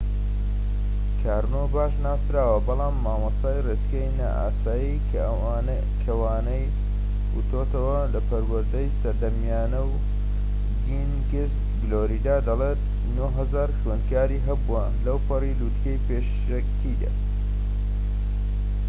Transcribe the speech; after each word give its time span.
کارنۆ 1.23 1.61
باش 1.73 1.93
ناسراوە 2.05 2.57
بەڵام 2.67 2.95
مامۆستای 3.05 3.63
ڕێچکەی 3.67 4.13
نائاسایی 4.19 5.03
کە 6.03 6.13
وانەی 6.25 6.65
وتۆتەوە 7.35 7.99
لە 8.13 8.19
پەروەردەی 8.27 8.95
سەردەمیانە 8.99 9.81
و 9.89 9.91
کینگس 10.83 11.53
گلۆریدا، 11.81 12.37
دەڵێت 12.47 12.81
٩٠٠٠ 13.17 13.71
خوێندکاری 13.81 14.43
هەبووە 14.47 14.83
لەوپەڕی 15.05 15.57
لوتکەی 15.59 16.03
پیشەکەیدا 16.05 17.11